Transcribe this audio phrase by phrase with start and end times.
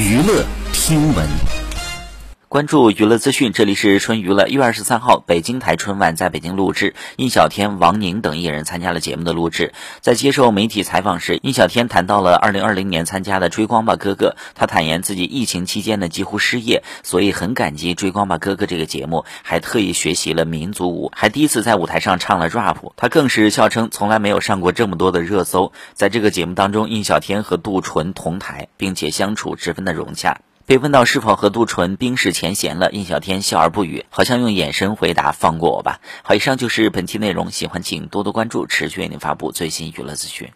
[0.00, 1.59] 娱乐听闻。
[2.50, 4.48] 关注娱乐资讯，这里是春娱乐。
[4.48, 9.72] 一月二十三号，北京台春晚在北京录制，印小天、王宁等艺人参加了节目的录制。
[10.00, 22.78] 在接受媒体采访时，印小天谈到了二零二零年参加的《追光吧哥哥》，他坦言自己疫情期间呢几乎失业，所以很感激《追光吧哥哥》这个节目，还特意学习了民族舞，还第一次在舞台上唱了 rap。
[22.96, 25.70] 他更是笑称从来没有上过这么多的热搜。
[25.94, 30.40] 在这个节目当中，印小天和杜淳同台，并且相处十分的融洽。
[30.66, 40.50] 被问到是否和杜淳冰释前嫌了，印小天笑而不语，好像用眼神回答：“放过我吧。”好，以上就是本期内容，喜欢请多多关注，持续为您发布最新娱乐资讯。